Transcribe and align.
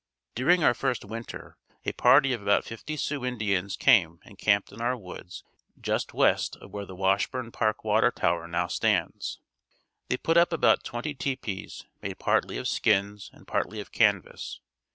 During 0.33 0.63
our 0.63 0.73
first 0.73 1.05
winter, 1.05 1.57
a 1.85 1.91
party 1.91 2.33
of 2.33 2.41
about 2.41 2.65
fifty 2.65 2.97
Sioux 2.97 3.23
Indians 3.23 3.77
came 3.77 4.19
and 4.23 4.35
camped 4.35 4.71
in 4.71 4.81
our 4.81 4.97
woods 4.97 5.43
just 5.79 6.11
west 6.11 6.55
of 6.55 6.71
where 6.71 6.87
the 6.87 6.95
Washburn 6.95 7.51
Park 7.51 7.83
water 7.83 8.09
tower 8.09 8.47
now 8.47 8.65
stands. 8.65 9.39
They 10.09 10.17
put 10.17 10.37
up 10.37 10.51
about 10.51 10.83
twenty 10.83 11.13
tepees, 11.13 11.85
made 12.01 12.17
partly 12.17 12.57
of 12.57 12.67
skins 12.67 13.29
and 13.31 13.45
partly 13.45 13.79
of 13.79 13.91
canvas. 13.91 14.59